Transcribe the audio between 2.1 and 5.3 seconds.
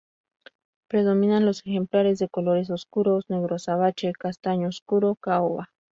de colores oscuros: negro azabache, castaño oscuro,